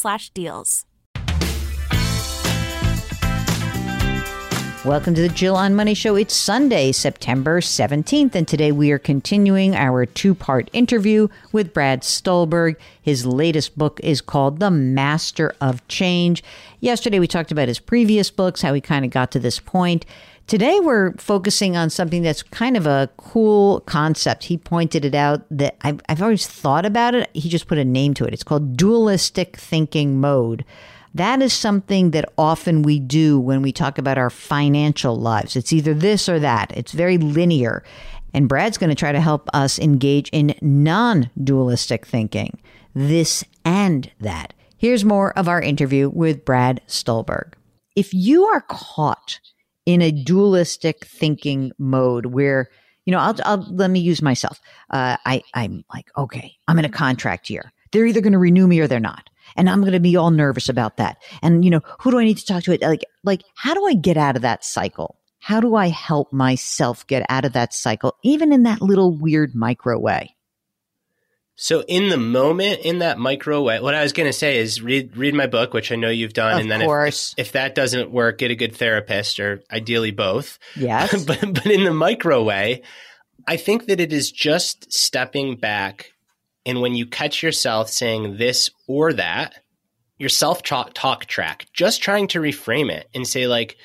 [0.00, 0.86] slash deals.
[4.82, 6.16] Welcome to the Jill on Money Show.
[6.16, 12.02] It's Sunday, September 17th, and today we are continuing our two part interview with Brad
[12.02, 12.76] Stulberg.
[13.02, 16.42] His latest book is called The Master of Change.
[16.80, 20.06] Yesterday we talked about his previous books, how he kind of got to this point.
[20.50, 24.42] Today we're focusing on something that's kind of a cool concept.
[24.42, 27.30] He pointed it out that I've, I've always thought about it.
[27.32, 28.34] He just put a name to it.
[28.34, 30.64] It's called dualistic thinking mode.
[31.14, 35.54] That is something that often we do when we talk about our financial lives.
[35.54, 36.76] It's either this or that.
[36.76, 37.84] It's very linear.
[38.34, 42.58] And Brad's going to try to help us engage in non dualistic thinking,
[42.92, 44.52] this and that.
[44.76, 47.54] Here's more of our interview with Brad Stulberg.
[47.94, 49.38] If you are caught
[49.86, 52.68] in a dualistic thinking mode where,
[53.04, 54.60] you know, I'll, I'll let me use myself.
[54.90, 57.72] Uh, I, I'm like, okay, I'm in a contract year.
[57.92, 60.30] They're either going to renew me or they're not and I'm going to be all
[60.30, 61.18] nervous about that.
[61.42, 62.72] And you know, who do I need to talk to?
[62.72, 65.16] It like, like, how do I get out of that cycle?
[65.38, 69.54] How do I help myself get out of that cycle, even in that little weird
[69.54, 70.36] micro way?
[71.62, 74.80] So in the moment, in that micro way, what I was going to say is
[74.80, 77.34] read read my book, which I know you've done, of and then course.
[77.36, 80.58] If, if that doesn't work, get a good therapist, or ideally both.
[80.74, 82.80] Yes, but but in the micro way,
[83.46, 86.12] I think that it is just stepping back
[86.64, 89.62] and when you catch yourself saying this or that,
[90.18, 93.76] your self talk track, just trying to reframe it and say, like,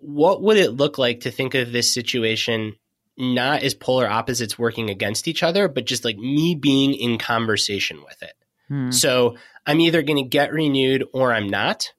[0.00, 2.76] what would it look like to think of this situation
[3.16, 8.02] not as polar opposites working against each other, but just like me being in conversation
[8.04, 8.34] with it?
[8.68, 8.90] Hmm.
[8.90, 9.36] So
[9.66, 11.92] I'm either going to get renewed or I'm not.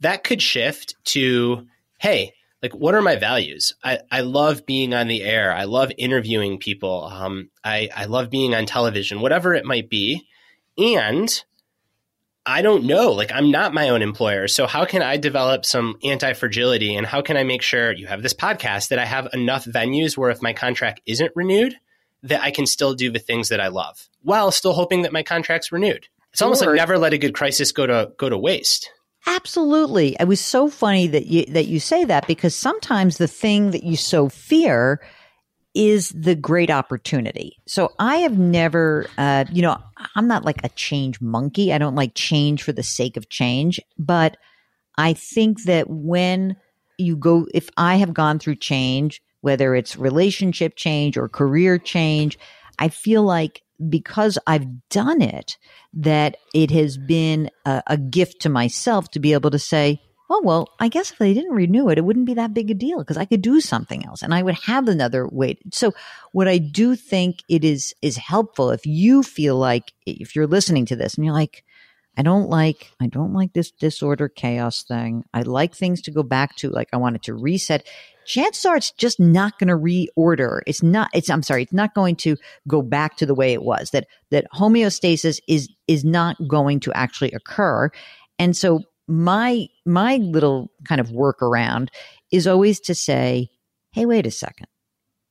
[0.00, 1.66] That could shift to,
[1.98, 2.34] hey,
[2.64, 6.58] like what are my values i, I love being on the air i love interviewing
[6.58, 10.26] people um, I, I love being on television whatever it might be
[10.78, 11.44] and
[12.46, 13.12] i don't know.
[13.12, 14.48] Like i'm not my own employer.
[14.48, 18.22] So how can i develop some anti-fragility and how can i make sure you have
[18.22, 21.74] this podcast that i have enough venues where if my contract isn't renewed
[22.22, 25.22] that i can still do the things that i love while still hoping that my
[25.22, 26.08] contract's renewed?
[26.32, 28.90] It's almost like never let a good crisis go to go to waste.
[29.26, 30.16] Absolutely.
[30.18, 33.84] It was so funny that you that you say that because sometimes the thing that
[33.84, 35.00] you so fear
[35.74, 37.58] is the great opportunity.
[37.66, 39.76] So I have never, uh, you know,
[40.14, 41.72] I'm not like a change monkey.
[41.72, 44.36] I don't like change for the sake of change, but
[44.96, 46.56] I think that when
[46.98, 52.38] you go, if I have gone through change, whether it's relationship change or career change,
[52.78, 55.58] I feel like because I've done it,
[55.94, 60.42] that it has been a, a, gift to myself to be able to say, oh,
[60.42, 62.98] well, I guess if they didn't renew it, it wouldn't be that big a deal
[62.98, 65.58] because I could do something else and I would have another way.
[65.72, 65.92] So
[66.32, 70.86] what I do think it is, is helpful if you feel like, if you're listening
[70.86, 71.64] to this and you're like,
[72.16, 75.24] I don't like, I don't like this disorder chaos thing.
[75.34, 77.86] I like things to go back to, like I wanted to reset
[78.26, 80.60] chances are it's just not going to reorder.
[80.66, 82.36] It's not, it's, I'm sorry, it's not going to
[82.66, 86.92] go back to the way it was that, that homeostasis is, is not going to
[86.94, 87.90] actually occur.
[88.38, 91.88] And so my, my little kind of workaround
[92.30, 93.50] is always to say,
[93.92, 94.66] Hey, wait a second.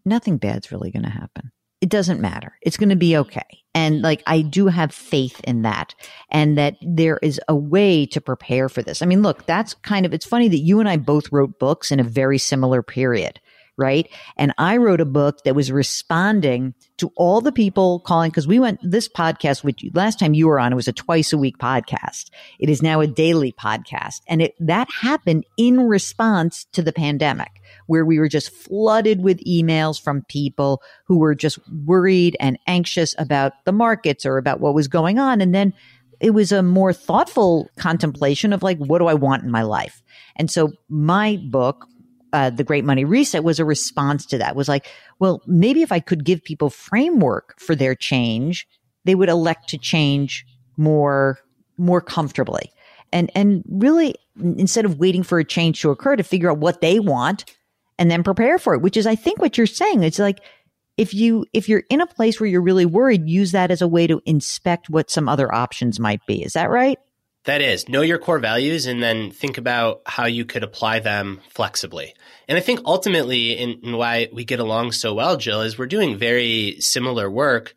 [0.06, 1.52] Nothing bad's really going to happen
[1.84, 2.58] it doesn't matter.
[2.62, 3.62] It's going to be okay.
[3.76, 5.94] And like, I do have faith in that
[6.30, 9.02] and that there is a way to prepare for this.
[9.02, 11.92] I mean, look, that's kind of, it's funny that you and I both wrote books
[11.92, 13.42] in a very similar period
[13.78, 14.08] right?
[14.38, 18.60] And I wrote a book that was responding to all the people calling because we
[18.60, 21.58] went this podcast which last time you were on it was a twice a week
[21.58, 22.30] podcast.
[22.60, 27.62] It is now a daily podcast and it that happened in response to the pandemic
[27.88, 33.16] where we were just flooded with emails from people who were just worried and anxious
[33.18, 35.42] about the markets or about what was going on.
[35.42, 35.74] And then
[36.20, 40.02] it was a more thoughtful contemplation of like, what do I want in my life?
[40.38, 41.86] And so my book,
[42.34, 44.56] uh, the Great Money Reset was a response to that.
[44.56, 44.88] Was like,
[45.20, 48.68] well, maybe if I could give people framework for their change,
[49.06, 50.46] they would elect to change
[50.76, 51.40] more
[51.78, 52.72] more comfortably.
[53.12, 54.16] And and really
[54.58, 57.46] instead of waiting for a change to occur to figure out what they want
[58.00, 60.04] and then prepare for it, which is I think what you're saying.
[60.04, 60.40] It's like
[60.98, 63.88] if you if you're in a place where you're really worried, use that as a
[63.88, 66.44] way to inspect what some other options might be.
[66.44, 66.98] Is that right?
[67.46, 71.42] That is, know your core values and then think about how you could apply them
[71.50, 72.14] flexibly.
[72.48, 76.18] And I think ultimately, in, why we get along so well, Jill, is we're doing
[76.18, 77.76] very similar work.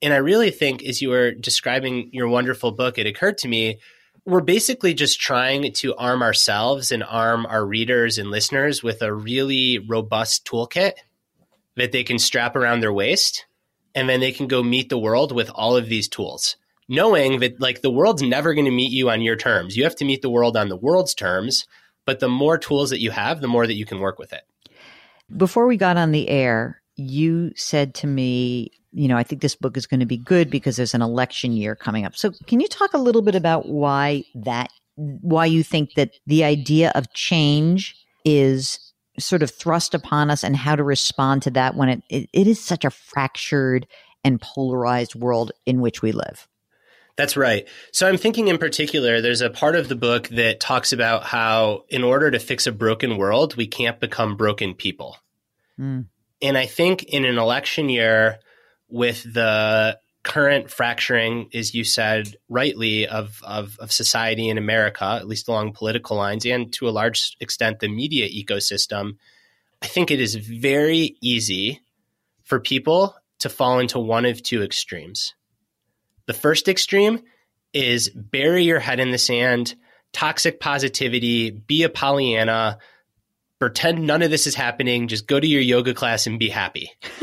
[0.00, 3.80] And I really think, as you were describing your wonderful book, it occurred to me
[4.24, 9.12] we're basically just trying to arm ourselves and arm our readers and listeners with a
[9.12, 10.92] really robust toolkit
[11.76, 13.46] that they can strap around their waist.
[13.94, 16.56] And then they can go meet the world with all of these tools
[16.92, 19.76] knowing that like the world's never going to meet you on your terms.
[19.76, 21.66] You have to meet the world on the world's terms,
[22.04, 24.42] but the more tools that you have, the more that you can work with it.
[25.34, 29.56] Before we got on the air, you said to me, you know, I think this
[29.56, 32.14] book is going to be good because there's an election year coming up.
[32.14, 36.44] So, can you talk a little bit about why that why you think that the
[36.44, 37.96] idea of change
[38.26, 42.28] is sort of thrust upon us and how to respond to that when it, it,
[42.34, 43.86] it is such a fractured
[44.24, 46.46] and polarized world in which we live?
[47.16, 47.68] That's right.
[47.92, 51.84] So I'm thinking in particular, there's a part of the book that talks about how,
[51.88, 55.16] in order to fix a broken world, we can't become broken people.
[55.78, 56.06] Mm.
[56.40, 58.38] And I think in an election year,
[58.88, 65.26] with the current fracturing, as you said rightly, of, of, of society in America, at
[65.26, 69.16] least along political lines, and to a large extent the media ecosystem,
[69.82, 71.80] I think it is very easy
[72.44, 75.34] for people to fall into one of two extremes.
[76.26, 77.20] The first extreme
[77.72, 79.74] is bury your head in the sand,
[80.12, 82.78] toxic positivity, be a Pollyanna,
[83.58, 86.90] pretend none of this is happening, just go to your yoga class and be happy.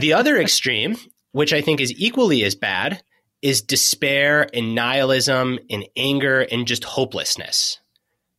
[0.00, 0.96] the other extreme,
[1.32, 3.02] which I think is equally as bad,
[3.42, 7.80] is despair and nihilism and anger and just hopelessness.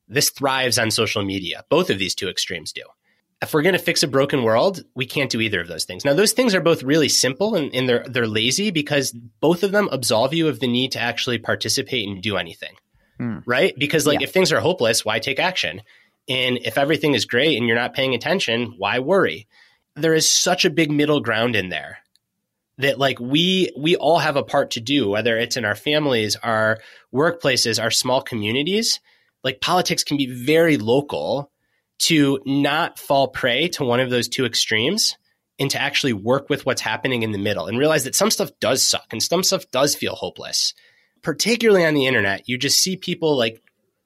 [0.08, 1.64] This thrives on social media.
[1.70, 2.84] Both of these two extremes do
[3.42, 6.04] if we're going to fix a broken world, we can't do either of those things.
[6.04, 9.72] Now, those things are both really simple and, and, they're they're lazy because both of
[9.72, 12.74] them absolve you of the need to actually participate and do anything,
[13.20, 13.44] mm.
[13.46, 13.74] right?
[13.78, 14.26] Because like yeah.
[14.26, 15.82] if things are hopeless, why take action?
[16.28, 19.48] And if everything is great and you're not paying attention, why worry?
[19.96, 22.00] There is such a big middle ground in there
[22.80, 26.36] that like we we all have a part to do, whether it's in our families,
[26.38, 26.80] our
[27.14, 29.00] workplaces, our small communities.
[29.44, 31.52] Like politics can be very local
[32.00, 35.18] to not fall prey to one of those two extremes
[35.60, 38.52] and to actually work with what's happening in the middle and realize that some stuff
[38.60, 40.74] does suck and some stuff does feel hopeless.
[41.24, 43.62] Particularly on the internet, you just see people like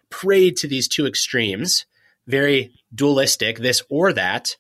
[0.09, 1.85] prey to these two extremes,
[2.27, 4.55] very dualistic, this or that.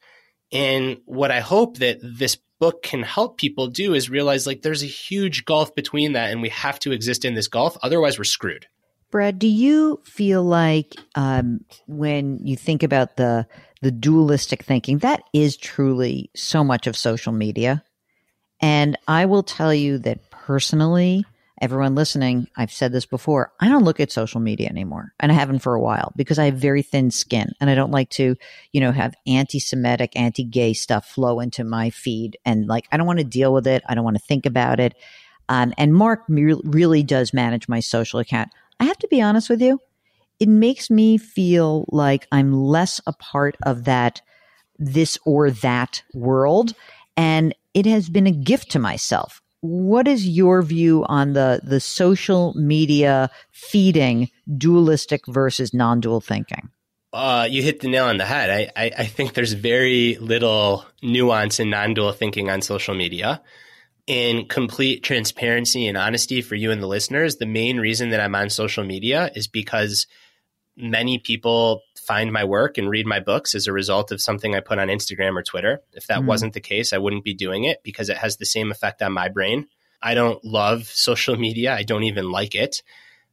[0.51, 4.83] And what I hope that this book can help people do is realize like there's
[4.83, 7.77] a huge gulf between that and we have to exist in this gulf.
[7.81, 8.67] Otherwise, we're screwed.
[9.11, 13.45] Brad, do you feel like um, when you think about the
[13.81, 17.83] the dualistic thinking, that is truly so much of social media?
[18.61, 21.25] And I will tell you that personally,
[21.59, 25.13] everyone listening, I've said this before, I don't look at social media anymore.
[25.19, 27.91] And I haven't for a while because I have very thin skin and I don't
[27.91, 28.35] like to,
[28.71, 32.37] you know, have anti Semitic, anti gay stuff flow into my feed.
[32.45, 33.83] And like, I don't want to deal with it.
[33.89, 34.93] I don't want to think about it.
[35.49, 38.49] Um, and Mark really does manage my social account.
[38.81, 39.79] I have to be honest with you,
[40.39, 44.21] it makes me feel like I'm less a part of that
[44.79, 46.73] this or that world.
[47.15, 49.39] And it has been a gift to myself.
[49.59, 56.71] What is your view on the, the social media feeding dualistic versus non dual thinking?
[57.13, 58.49] Uh, you hit the nail on the head.
[58.49, 63.43] I, I, I think there's very little nuance in non dual thinking on social media
[64.07, 68.35] in complete transparency and honesty for you and the listeners, the main reason that I'm
[68.35, 70.07] on social media is because
[70.75, 74.59] many people find my work and read my books as a result of something I
[74.59, 75.81] put on Instagram or Twitter.
[75.93, 76.25] If that mm.
[76.25, 79.13] wasn't the case, I wouldn't be doing it because it has the same effect on
[79.13, 79.67] my brain.
[80.01, 81.73] I don't love social media.
[81.73, 82.81] I don't even like it.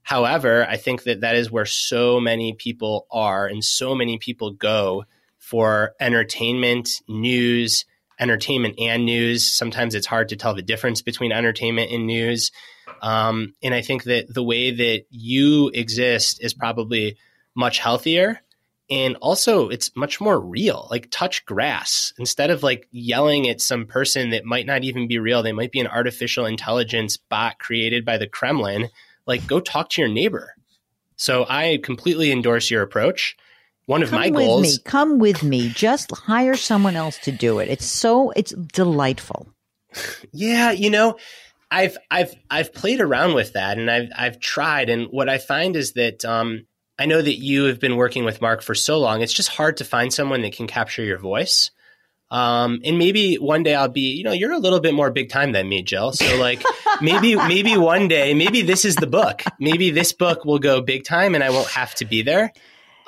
[0.03, 4.53] However, I think that that is where so many people are and so many people
[4.53, 5.05] go
[5.37, 7.85] for entertainment, news,
[8.21, 9.45] entertainment and news.
[9.49, 12.51] Sometimes it's hard to tell the difference between entertainment and news.
[13.03, 17.17] Um, and I think that the way that you exist is probably
[17.55, 18.41] much healthier
[18.91, 20.89] And also, it's much more real.
[20.91, 25.19] Like, touch grass instead of like yelling at some person that might not even be
[25.19, 25.43] real.
[25.43, 28.89] They might be an artificial intelligence bot created by the Kremlin.
[29.27, 30.55] Like, go talk to your neighbor.
[31.17, 33.37] So, I completely endorse your approach.
[33.89, 34.63] One of Come my with goals.
[34.63, 34.79] me.
[34.85, 35.71] Come with me.
[35.71, 37.71] Just hire someone else to do it.
[37.71, 39.49] It's so it's delightful.
[40.31, 41.17] Yeah, you know,
[41.71, 45.75] I've I've I've played around with that and I've I've tried and what I find
[45.75, 46.67] is that um,
[46.99, 49.23] I know that you have been working with Mark for so long.
[49.23, 51.71] It's just hard to find someone that can capture your voice.
[52.31, 55.31] Um, and maybe one day I'll be, you know, you're a little bit more big
[55.31, 56.13] time than me, Jill.
[56.13, 56.63] So like
[57.01, 59.43] maybe maybe one day, maybe this is the book.
[59.59, 62.53] Maybe this book will go big time and I won't have to be there.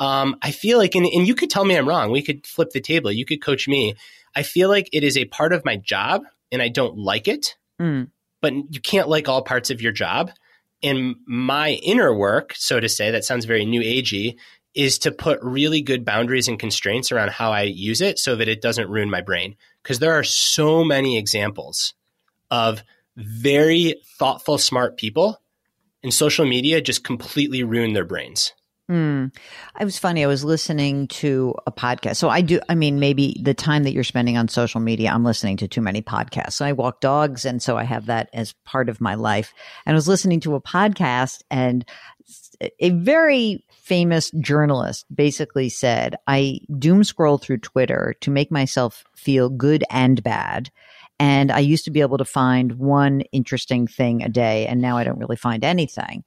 [0.00, 2.10] Um, I feel like, and, and you could tell me I'm wrong.
[2.10, 3.12] We could flip the table.
[3.12, 3.94] You could coach me.
[4.34, 7.56] I feel like it is a part of my job and I don't like it,
[7.80, 8.08] Mm.
[8.40, 10.30] but you can't like all parts of your job.
[10.82, 14.36] And my inner work, so to say, that sounds very new agey,
[14.74, 18.48] is to put really good boundaries and constraints around how I use it so that
[18.48, 19.56] it doesn't ruin my brain.
[19.82, 21.92] Because there are so many examples
[22.50, 22.82] of
[23.16, 25.40] very thoughtful, smart people
[26.02, 28.54] and social media just completely ruin their brains.
[28.90, 29.32] Mm.
[29.78, 30.24] It was funny.
[30.24, 32.16] I was listening to a podcast.
[32.16, 35.22] So I do, I mean, maybe the time that you're spending on social media, I'm
[35.22, 36.60] listening to too many podcasts.
[36.60, 37.44] I walk dogs.
[37.44, 39.54] And so I have that as part of my life.
[39.86, 41.84] And I was listening to a podcast and
[42.80, 49.50] a very famous journalist basically said, I doom scroll through Twitter to make myself feel
[49.50, 50.68] good and bad.
[51.20, 54.66] And I used to be able to find one interesting thing a day.
[54.66, 56.24] And now I don't really find anything.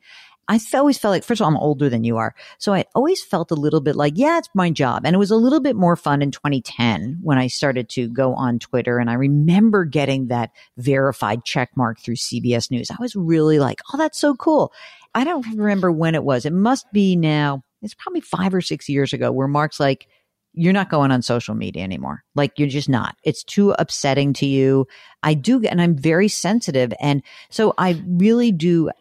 [0.47, 2.35] I always felt like, first of all, I'm older than you are.
[2.57, 5.03] So I always felt a little bit like, yeah, it's my job.
[5.05, 8.33] And it was a little bit more fun in 2010 when I started to go
[8.33, 8.99] on Twitter.
[8.99, 12.91] And I remember getting that verified check mark through CBS News.
[12.91, 14.73] I was really like, oh, that's so cool.
[15.15, 16.45] I don't remember when it was.
[16.45, 20.07] It must be now, it's probably five or six years ago where Mark's like,
[20.53, 22.23] you're not going on social media anymore.
[22.35, 23.15] Like you're just not.
[23.23, 24.87] It's too upsetting to you.
[25.23, 26.93] I do, and I'm very sensitive.
[26.99, 28.91] And so I really do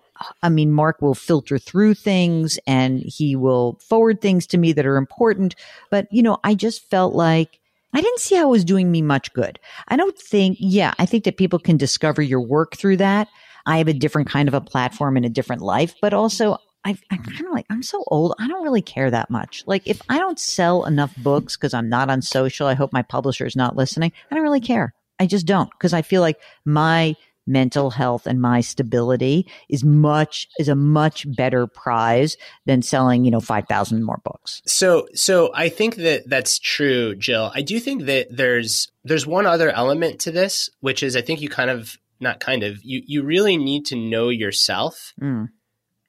[0.43, 4.87] I mean, Mark will filter through things and he will forward things to me that
[4.87, 5.55] are important.
[5.91, 7.61] But, you know, I just felt like
[7.95, 9.59] I didn't see how it was doing me much good.
[9.89, 13.29] I don't think, yeah, I think that people can discover your work through that.
[13.67, 16.97] I have a different kind of a platform and a different life, but also I,
[17.11, 18.35] I'm kind of like, I'm so old.
[18.41, 19.63] I don't really care that much.
[19.67, 23.03] Like, if I don't sell enough books because I'm not on social, I hope my
[23.03, 24.13] publisher is not listening.
[24.31, 24.95] I don't really care.
[25.21, 27.15] I just don't because I feel like my
[27.47, 33.31] mental health and my stability is much is a much better prize than selling you
[33.31, 34.63] know 5000 more books.
[34.67, 37.51] So so i think that that's true jill.
[37.55, 41.41] I do think that there's there's one other element to this which is i think
[41.41, 45.49] you kind of not kind of you you really need to know yourself mm.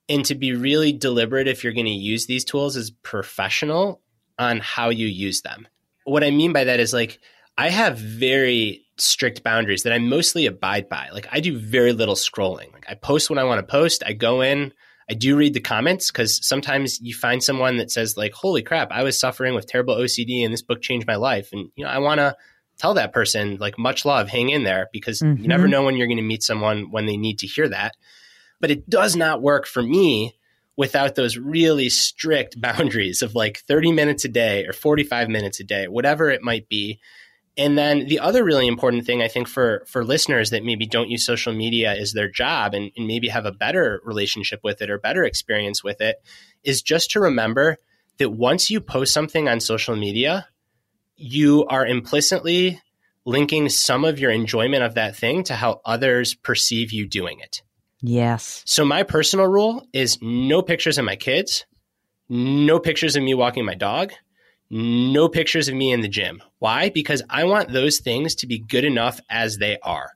[0.07, 4.01] and to be really deliberate if you're going to use these tools as professional
[4.39, 5.67] on how you use them.
[6.05, 7.19] What i mean by that is like
[7.57, 11.09] i have very strict boundaries that I mostly abide by.
[11.11, 12.71] Like I do very little scrolling.
[12.73, 14.03] Like I post when I want to post.
[14.05, 14.73] I go in,
[15.09, 18.91] I do read the comments because sometimes you find someone that says like, "Holy crap,
[18.91, 21.89] I was suffering with terrible OCD and this book changed my life." And you know,
[21.89, 22.35] I want to
[22.77, 25.41] tell that person like much love, hang in there because mm-hmm.
[25.41, 27.95] you never know when you're going to meet someone when they need to hear that.
[28.59, 30.35] But it does not work for me
[30.75, 35.63] without those really strict boundaries of like 30 minutes a day or 45 minutes a
[35.63, 36.99] day, whatever it might be.
[37.55, 41.09] And then the other really important thing I think for for listeners that maybe don't
[41.09, 44.89] use social media as their job and, and, maybe have a better relationship with it
[44.89, 46.17] or better experience with it
[46.63, 47.77] is just to remember
[48.17, 50.47] that once you post something on social media,
[51.15, 52.81] you are implicitly
[53.25, 57.61] linking some of your enjoyment of that thing to how others perceive you doing it.
[58.01, 58.63] Yes.
[58.65, 61.65] So my personal rule is no pictures of my kids,
[62.27, 64.11] no pictures of me walking my dog,
[64.69, 66.41] no pictures of me in the gym.
[66.59, 66.89] Why?
[66.89, 70.11] Because I want those things to be good enough as they are.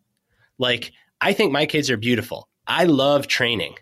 [0.57, 2.47] Like, I think my kids are beautiful.
[2.65, 3.75] I love training.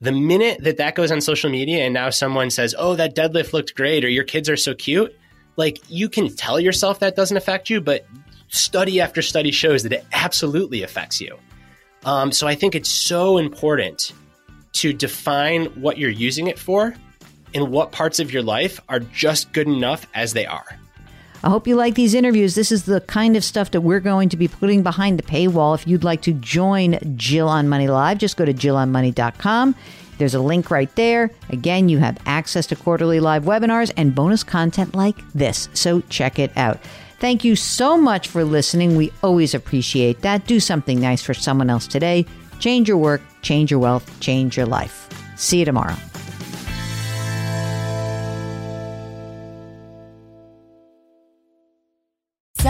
[0.00, 3.52] The minute that that goes on social media and now someone says, oh, that deadlift
[3.52, 5.14] looked great or your kids are so cute,
[5.56, 8.06] like you can tell yourself that doesn't affect you, but
[8.48, 11.36] study after study shows that it absolutely affects you.
[12.04, 14.12] Um, so I think it's so important
[14.72, 16.94] to define what you're using it for
[17.54, 20.78] and what parts of your life are just good enough as they are.
[21.42, 22.54] I hope you like these interviews.
[22.54, 25.74] This is the kind of stuff that we're going to be putting behind the paywall.
[25.74, 29.74] If you'd like to join Jill on Money Live, just go to jillonmoney.com.
[30.18, 31.30] There's a link right there.
[31.48, 35.70] Again, you have access to quarterly live webinars and bonus content like this.
[35.72, 36.78] So check it out.
[37.20, 38.96] Thank you so much for listening.
[38.96, 40.46] We always appreciate that.
[40.46, 42.26] Do something nice for someone else today.
[42.58, 45.08] Change your work, change your wealth, change your life.
[45.36, 45.96] See you tomorrow.